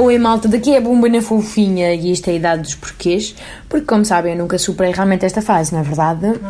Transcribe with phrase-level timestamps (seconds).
[0.00, 3.36] Oi malta, daqui é Bumba na Fofinha e isto é a idade dos porquês,
[3.68, 6.40] porque como sabem eu nunca superei realmente esta fase, não é verdade?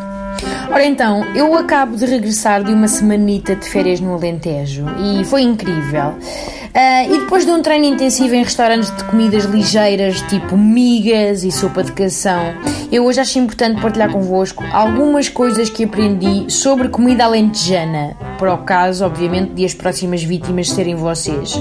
[0.70, 5.42] Ora então, eu acabo de regressar de uma semanita de férias no Alentejo e foi
[5.42, 6.10] incrível.
[6.10, 11.50] Uh, e depois de um treino intensivo em restaurantes de comidas ligeiras, tipo migas e
[11.50, 12.54] sopa de cação,
[12.92, 18.58] eu hoje acho importante partilhar convosco algumas coisas que aprendi sobre comida alentejana, para o
[18.58, 21.60] caso, obviamente, de as próximas vítimas serem vocês.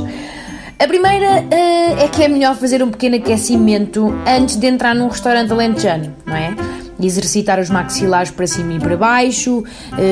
[0.82, 5.10] A primeira uh, é que é melhor fazer um pequeno aquecimento antes de entrar num
[5.10, 6.56] restaurante alentejano, não é?
[7.02, 9.64] Exercitar os maxilares para cima e para baixo,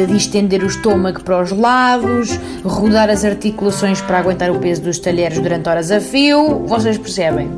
[0.07, 4.99] de estender o estômago para os lados, rodar as articulações para aguentar o peso dos
[4.99, 6.65] talheres durante horas a fio.
[6.65, 7.49] Vocês percebem?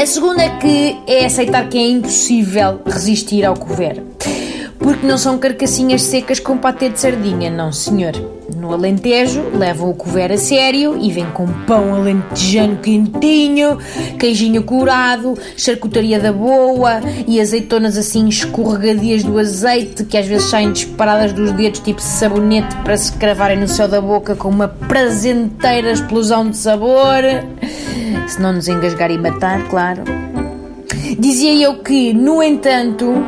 [0.00, 4.02] A segunda é que é aceitar que é impossível resistir ao cover.
[4.78, 8.12] Porque não são carcassinhas secas com patê de sardinha, não senhor.
[8.56, 13.78] No Alentejo levam o cover a sério e vem com pão alentejano quentinho,
[14.18, 20.72] queijinho curado, charcutaria da boa e azeitonas assim escorregadias do azeite que às vezes saem
[20.72, 25.92] disparadas dos dedos tipo sabonete para se cravarem no céu da boca com uma prazenteira
[25.92, 27.22] explosão de sabor.
[28.28, 30.02] Se não nos engasgar e matar, claro.
[31.18, 33.24] Dizia eu que, no entanto,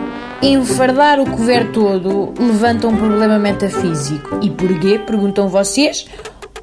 [0.46, 4.38] Enfardar o cover todo levanta um problema metafísico.
[4.40, 4.96] E porquê?
[4.96, 6.06] Perguntam vocês?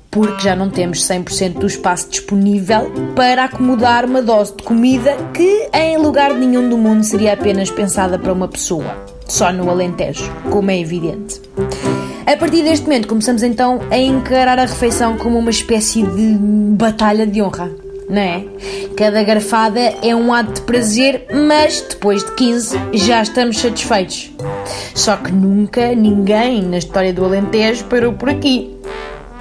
[0.10, 5.68] Porque já não temos 100% do espaço disponível para acomodar uma dose de comida que
[5.74, 9.04] em lugar nenhum do mundo seria apenas pensada para uma pessoa.
[9.28, 11.42] Só no Alentejo, como é evidente.
[12.26, 16.38] A partir deste momento começamos então a encarar a refeição como uma espécie de
[16.78, 18.44] batalha de honra não é?
[18.98, 24.32] Cada garfada é um ato de prazer, mas depois de 15 já estamos satisfeitos.
[24.94, 28.76] Só que nunca ninguém na história do Alentejo parou por aqui.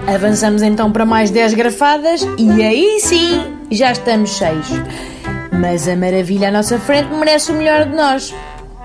[0.07, 4.67] Avançamos então para mais 10 garfadas e aí sim já estamos cheios.
[5.53, 8.35] Mas a maravilha à nossa frente merece o melhor de nós.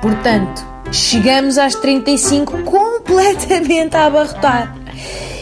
[0.01, 4.75] Portanto, chegamos às 35 completamente a abarrotar.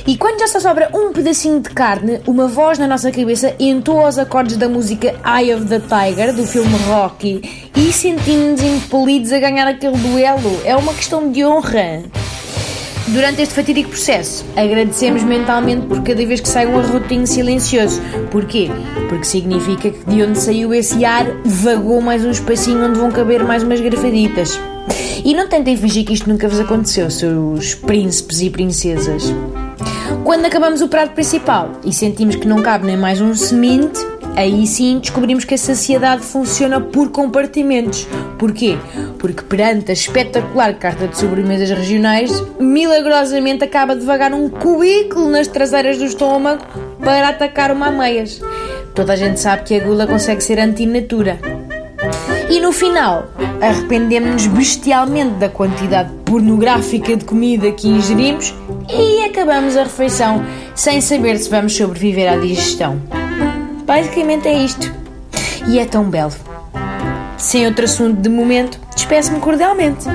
[0.07, 4.07] E quando já só sobra um pedacinho de carne, uma voz na nossa cabeça entoa
[4.07, 7.41] os acordes da música Eye of the Tiger, do filme Rocky,
[7.75, 10.61] e sentimos-nos impelidos a ganhar aquele duelo.
[10.63, 12.03] É uma questão de honra.
[13.07, 17.99] Durante este fatídico processo, agradecemos mentalmente por cada vez que sai um arrotinho silencioso.
[18.29, 18.69] Porquê?
[19.09, 23.43] Porque significa que de onde saiu esse ar, vagou mais um espacinho onde vão caber
[23.43, 24.59] mais umas grafaditas.
[25.23, 29.33] E não tentem fingir que isto nunca vos aconteceu, seus príncipes e princesas.
[30.23, 33.99] Quando acabamos o prato principal e sentimos que não cabe nem mais um semente,
[34.35, 38.07] aí sim descobrimos que a saciedade funciona por compartimentos.
[38.37, 38.77] Porquê?
[39.19, 45.47] Porque perante a espetacular carta de sobremesas regionais, milagrosamente acaba de vagar um cubículo nas
[45.47, 46.65] traseiras do estômago
[46.99, 48.41] para atacar uma meias.
[48.93, 51.39] Toda a gente sabe que a gula consegue ser antinatura.
[52.50, 53.25] E no final,
[53.59, 58.53] arrependemos-nos bestialmente da quantidade pornográfica de comida que ingerimos
[58.89, 60.45] e acabamos a refeição
[60.75, 63.01] sem saber se vamos sobreviver à digestão.
[63.85, 64.94] Basicamente é isto.
[65.67, 66.34] E é tão belo.
[67.38, 70.05] Sem outro assunto de momento, despeço-me cordialmente.